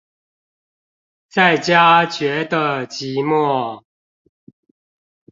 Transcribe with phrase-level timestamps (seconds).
[1.29, 3.83] 在家覺得寂寞